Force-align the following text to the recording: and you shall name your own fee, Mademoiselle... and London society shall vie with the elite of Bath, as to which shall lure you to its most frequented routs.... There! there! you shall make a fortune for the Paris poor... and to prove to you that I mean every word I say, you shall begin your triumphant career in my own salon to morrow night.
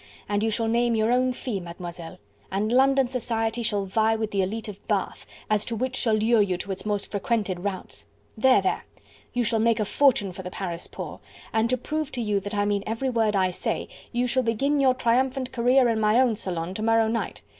and 0.27 0.41
you 0.41 0.49
shall 0.49 0.67
name 0.67 0.95
your 0.95 1.11
own 1.11 1.31
fee, 1.31 1.59
Mademoiselle... 1.59 2.17
and 2.51 2.71
London 2.71 3.07
society 3.07 3.61
shall 3.61 3.85
vie 3.85 4.15
with 4.15 4.31
the 4.31 4.41
elite 4.41 4.67
of 4.67 4.87
Bath, 4.87 5.27
as 5.47 5.63
to 5.65 5.75
which 5.75 5.95
shall 5.95 6.15
lure 6.15 6.41
you 6.41 6.57
to 6.57 6.71
its 6.71 6.87
most 6.87 7.11
frequented 7.11 7.59
routs.... 7.59 8.07
There! 8.35 8.63
there! 8.63 8.85
you 9.33 9.43
shall 9.43 9.59
make 9.59 9.79
a 9.79 9.85
fortune 9.85 10.31
for 10.31 10.41
the 10.41 10.49
Paris 10.49 10.87
poor... 10.87 11.19
and 11.53 11.69
to 11.69 11.77
prove 11.77 12.11
to 12.13 12.21
you 12.23 12.39
that 12.39 12.55
I 12.55 12.65
mean 12.65 12.83
every 12.87 13.11
word 13.11 13.35
I 13.35 13.51
say, 13.51 13.87
you 14.11 14.25
shall 14.25 14.41
begin 14.41 14.79
your 14.79 14.95
triumphant 14.95 15.51
career 15.51 15.87
in 15.87 15.99
my 15.99 16.19
own 16.19 16.35
salon 16.35 16.73
to 16.73 16.81
morrow 16.81 17.07
night. 17.07 17.43